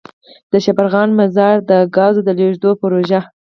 دشبرغان 0.51 1.09
-مزار 1.17 1.55
دګازو 1.69 2.21
دلیږد 2.27 2.63
پروژه. 2.81 3.19